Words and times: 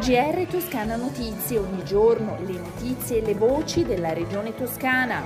GR 0.00 0.46
Toscana 0.50 0.96
Notizie, 0.96 1.58
ogni 1.58 1.84
giorno 1.84 2.38
le 2.46 2.54
notizie 2.54 3.18
e 3.18 3.20
le 3.20 3.34
voci 3.34 3.84
della 3.84 4.14
regione 4.14 4.54
toscana. 4.54 5.22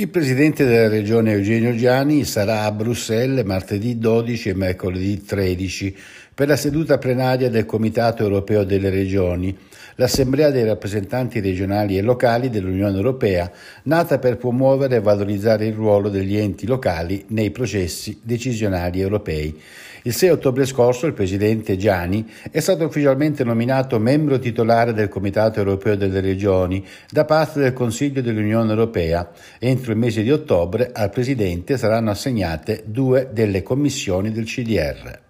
Il 0.00 0.10
presidente 0.10 0.64
della 0.64 0.86
regione 0.86 1.32
Eugenio 1.32 1.74
Giani 1.74 2.24
sarà 2.24 2.62
a 2.62 2.70
Bruxelles 2.70 3.44
martedì 3.44 3.98
12 3.98 4.50
e 4.50 4.54
mercoledì 4.54 5.24
13 5.24 5.96
per 6.38 6.46
la 6.46 6.54
seduta 6.54 6.98
plenaria 6.98 7.50
del 7.50 7.66
Comitato 7.66 8.22
europeo 8.22 8.62
delle 8.62 8.90
regioni, 8.90 9.58
l'assemblea 9.96 10.50
dei 10.50 10.62
rappresentanti 10.62 11.40
regionali 11.40 11.98
e 11.98 12.00
locali 12.00 12.48
dell'Unione 12.48 12.94
europea, 12.94 13.50
nata 13.82 14.20
per 14.20 14.36
promuovere 14.36 14.94
e 14.94 15.00
valorizzare 15.00 15.66
il 15.66 15.72
ruolo 15.74 16.08
degli 16.08 16.36
enti 16.36 16.64
locali 16.64 17.24
nei 17.30 17.50
processi 17.50 18.20
decisionali 18.22 19.00
europei. 19.00 19.60
Il 20.02 20.12
6 20.14 20.28
ottobre 20.28 20.64
scorso 20.64 21.06
il 21.06 21.12
presidente 21.12 21.76
Gianni 21.76 22.24
è 22.52 22.60
stato 22.60 22.84
ufficialmente 22.84 23.42
nominato 23.42 23.98
membro 23.98 24.38
titolare 24.38 24.92
del 24.92 25.08
Comitato 25.08 25.58
europeo 25.58 25.96
delle 25.96 26.20
regioni 26.20 26.86
da 27.10 27.24
parte 27.24 27.58
del 27.58 27.72
Consiglio 27.72 28.22
dell'Unione 28.22 28.70
europea. 28.70 29.28
Entro 29.58 29.90
il 29.90 29.98
mese 29.98 30.22
di 30.22 30.30
ottobre 30.30 30.92
al 30.92 31.10
presidente 31.10 31.76
saranno 31.76 32.10
assegnate 32.10 32.84
due 32.86 33.28
delle 33.32 33.64
commissioni 33.64 34.30
del 34.30 34.44
CDR. 34.44 35.26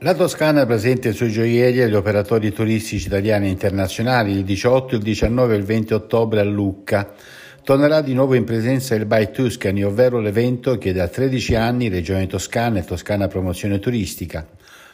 La 0.00 0.14
Toscana 0.14 0.66
presenta 0.66 1.08
i 1.08 1.12
suoi 1.12 1.30
gioielli 1.30 1.80
agli 1.80 1.94
operatori 1.94 2.52
turistici 2.52 3.06
italiani 3.06 3.46
e 3.46 3.50
internazionali 3.50 4.32
il 4.32 4.44
18, 4.44 4.96
il 4.96 5.02
19 5.02 5.54
e 5.54 5.56
il 5.56 5.64
20 5.64 5.94
ottobre 5.94 6.40
a 6.40 6.44
Lucca. 6.44 7.14
Tornerà 7.62 8.02
di 8.02 8.12
nuovo 8.12 8.34
in 8.34 8.44
presenza 8.44 8.94
il 8.94 9.06
By 9.06 9.30
Tuscany, 9.30 9.82
ovvero 9.82 10.18
l'evento 10.18 10.76
che 10.76 10.92
da 10.92 11.08
13 11.08 11.54
anni 11.54 11.88
Regione 11.88 12.26
Toscana 12.26 12.80
e 12.80 12.84
Toscana 12.84 13.28
Promozione 13.28 13.78
Turistica 13.78 14.46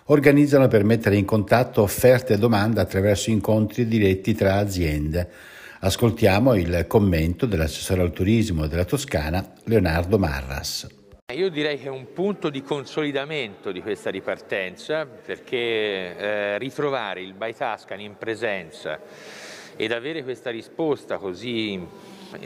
organizzano 0.04 0.68
per 0.68 0.84
mettere 0.84 1.16
in 1.16 1.24
contatto 1.24 1.82
offerte 1.82 2.34
e 2.34 2.38
domande 2.38 2.80
attraverso 2.80 3.30
incontri 3.30 3.88
diretti 3.88 4.34
tra 4.34 4.56
aziende. 4.56 5.28
Ascoltiamo 5.80 6.54
il 6.54 6.84
commento 6.86 7.46
dell'assessore 7.46 8.02
al 8.02 8.12
turismo 8.12 8.66
della 8.66 8.84
Toscana, 8.84 9.44
Leonardo 9.64 10.18
Marras. 10.18 10.99
Io 11.32 11.48
direi 11.48 11.78
che 11.78 11.86
è 11.86 11.90
un 11.90 12.12
punto 12.12 12.50
di 12.50 12.60
consolidamento 12.62 13.70
di 13.70 13.80
questa 13.82 14.10
ripartenza 14.10 15.06
perché 15.06 15.56
eh, 15.56 16.58
ritrovare 16.58 17.20
il 17.22 17.34
By 17.34 17.54
Tuscany 17.54 18.04
in 18.04 18.16
presenza 18.16 18.98
ed 19.76 19.92
avere 19.92 20.24
questa 20.24 20.50
risposta 20.50 21.18
così 21.18 21.86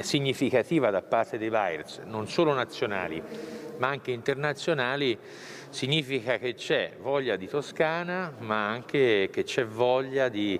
significativa 0.00 0.90
da 0.90 1.02
parte 1.02 1.38
dei 1.38 1.48
buyers, 1.48 2.00
non 2.04 2.28
solo 2.28 2.52
nazionali 2.52 3.22
ma 3.78 3.88
anche 3.88 4.10
internazionali, 4.10 5.18
significa 5.70 6.38
che 6.38 6.54
c'è 6.54 6.94
voglia 7.00 7.36
di 7.36 7.48
Toscana 7.48 8.32
ma 8.38 8.68
anche 8.68 9.28
che 9.32 9.42
c'è 9.42 9.66
voglia 9.66 10.28
di 10.28 10.58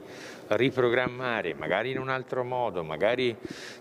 riprogrammare, 0.48 1.54
magari 1.54 1.91
in 1.91 1.98
un 1.98 2.08
altro 2.08 2.44
modo, 2.44 2.82
magari 2.82 3.36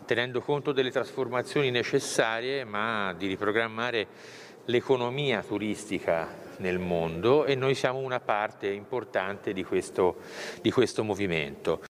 tenendo 0.06 0.42
conto 0.42 0.72
delle 0.72 0.92
trasformazioni 0.92 1.72
necessarie, 1.72 2.64
ma 2.64 3.14
di 3.18 3.28
riprogrammare 3.28 4.08
l'economia 4.66 5.42
turistica 5.42 6.42
nel 6.58 6.80
mondo 6.80 7.46
e 7.46 7.56
noi 7.56 7.76
siamo 7.76 8.00
una 8.00 8.20
parte 8.20 8.68
importante 8.68 9.54
di 9.54 9.64
questo, 9.64 10.18
di 10.62 10.72
questo 10.72 11.04
movimento. 11.04 11.84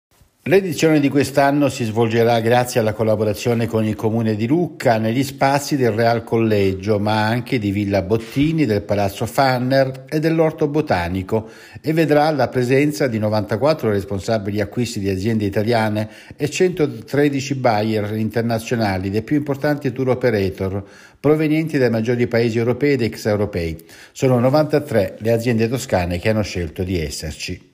L'edizione 0.44 1.00
di 1.00 1.10
quest'anno 1.10 1.68
si 1.68 1.84
svolgerà 1.84 2.40
grazie 2.40 2.80
alla 2.80 2.94
collaborazione 2.94 3.66
con 3.66 3.84
il 3.84 3.94
Comune 3.94 4.36
di 4.36 4.46
Lucca 4.46 4.96
negli 4.96 5.22
spazi 5.22 5.76
del 5.76 5.90
Real 5.90 6.24
Collegio, 6.24 6.98
ma 6.98 7.26
anche 7.26 7.58
di 7.58 7.70
Villa 7.70 8.00
Bottini, 8.00 8.64
del 8.64 8.80
Palazzo 8.80 9.26
Fanner 9.26 10.06
e 10.08 10.18
dell'Orto 10.18 10.66
Botanico 10.66 11.50
e 11.82 11.92
vedrà 11.92 12.30
la 12.30 12.48
presenza 12.48 13.06
di 13.06 13.18
94 13.18 13.90
responsabili 13.90 14.62
acquisti 14.62 14.98
di 14.98 15.10
aziende 15.10 15.44
italiane 15.44 16.08
e 16.34 16.48
113 16.48 17.54
buyer 17.56 18.16
internazionali 18.16 19.10
dei 19.10 19.22
più 19.22 19.36
importanti 19.36 19.92
tour 19.92 20.08
operator 20.08 20.82
provenienti 21.20 21.76
dai 21.76 21.90
maggiori 21.90 22.26
paesi 22.28 22.56
europei 22.56 22.94
ed 22.94 23.02
extraeuropei. 23.02 23.76
Sono 24.12 24.38
93 24.38 25.16
le 25.18 25.32
aziende 25.32 25.68
toscane 25.68 26.18
che 26.18 26.30
hanno 26.30 26.42
scelto 26.42 26.82
di 26.82 26.98
esserci. 26.98 27.69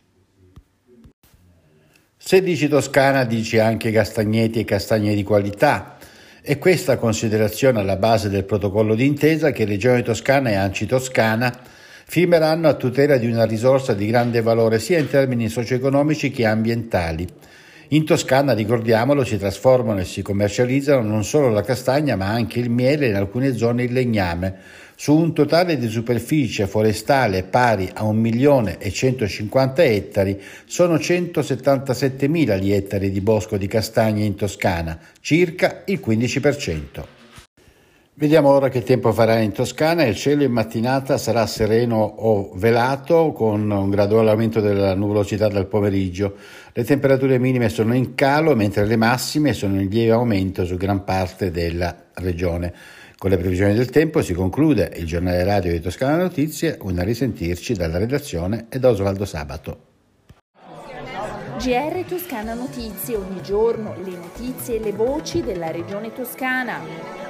Se 2.29 2.43
dici 2.43 2.67
Toscana 2.67 3.23
dici 3.23 3.61
anche 3.61 3.93
castagneti 3.93 4.59
e 4.59 4.65
castagne 4.65 5.15
di 5.15 5.23
qualità. 5.23 5.97
E 6.43 6.59
questa 6.59 6.97
considerazione 6.97 7.79
alla 7.79 7.95
base 7.95 8.29
del 8.29 8.43
protocollo 8.43 8.97
d'intesa 8.97 9.53
che 9.53 9.65
Regione 9.65 10.03
Toscana 10.03 10.51
e 10.51 10.57
Anci 10.57 10.87
Toscana 10.87 11.57
firmeranno 12.05 12.67
a 12.67 12.75
tutela 12.75 13.17
di 13.17 13.31
una 13.31 13.45
risorsa 13.45 13.95
di 13.95 14.09
grande 14.09 14.43
valore 14.43 14.81
sia 14.81 14.99
in 14.99 15.09
termini 15.09 15.49
socio-economici 15.49 16.33
che 16.33 16.47
ambientali. 16.47 17.29
In 17.91 18.05
Toscana, 18.05 18.53
ricordiamolo, 18.53 19.23
si 19.23 19.39
trasformano 19.39 20.01
e 20.01 20.05
si 20.05 20.21
commercializzano 20.21 21.07
non 21.07 21.23
solo 21.23 21.51
la 21.51 21.63
castagna 21.63 22.17
ma 22.17 22.27
anche 22.27 22.59
il 22.59 22.69
miele 22.69 23.07
e 23.07 23.11
in 23.11 23.15
alcune 23.15 23.57
zone 23.57 23.85
il 23.85 23.93
legname, 23.93 24.57
su 24.97 25.15
un 25.15 25.33
totale 25.33 25.79
di 25.79 25.87
superficie 25.89 26.67
forestale 26.67 27.45
pari 27.45 27.89
a 27.93 28.03
1 28.03 28.19
milione 28.19 28.79
e 28.79 28.91
150 28.91 29.85
ettari, 29.85 30.41
sono 30.65 30.97
177.000 30.97 32.61
gli 32.61 32.73
ettari 32.73 33.13
di 33.13 33.21
bosco 33.21 33.57
di 33.57 33.69
castagne 33.69 34.25
in 34.25 34.35
Toscana, 34.35 34.99
circa 35.21 35.83
il 35.85 36.01
15%. 36.05 37.16
Vediamo 38.19 38.49
ora 38.49 38.71
che 38.71 38.83
tempo 38.83 39.13
farà 39.13 39.41
in 39.41 39.53
Toscana. 39.53 40.05
Il 40.05 40.17
cielo 40.17 40.43
in 40.43 40.51
mattinata 40.51 41.19
sarà 41.19 41.47
sereno 41.47 41.97
o 41.97 42.51
velato 42.55 43.33
con 43.33 43.71
un 43.71 43.91
graduale 43.91 44.31
aumento 44.31 44.61
della 44.61 44.95
nuvolosità 44.95 45.49
dal 45.49 45.67
pomeriggio. 45.67 46.35
Le 46.73 46.83
temperature 46.83 47.39
minime 47.39 47.69
sono 47.69 47.95
in 47.95 48.15
calo 48.15 48.57
mentre 48.57 48.87
le 48.87 48.97
massime 48.97 49.53
sono 49.53 49.79
in 49.79 49.91
lieve 49.91 50.13
aumento 50.13 50.65
su 50.65 50.79
gran 50.79 51.05
parte 51.05 51.51
della 51.51 51.95
regione. 52.15 52.73
Con 53.19 53.29
le 53.29 53.37
previsioni 53.37 53.75
del 53.75 53.91
tempo 53.91 54.23
si 54.23 54.33
conclude 54.33 54.93
il 54.97 55.05
giornale 55.05 55.45
radio 55.45 55.73
di 55.73 55.81
Toscana 55.81 56.17
Notizie, 56.17 56.79
una 56.81 57.03
risentirci 57.03 57.75
dalla 57.75 57.99
redazione 57.99 58.65
e 58.71 58.79
da 58.79 58.89
Osvaldo 58.89 59.27
Sabato. 59.27 59.81
GR 61.59 62.05
Toscana 62.09 62.55
Notizie, 62.55 63.17
ogni 63.17 63.43
giorno 63.43 63.95
le 64.03 64.17
notizie 64.17 64.77
e 64.77 64.81
le 64.81 64.93
voci 64.93 65.43
della 65.43 65.71
regione 65.71 66.15
toscana. 66.15 67.26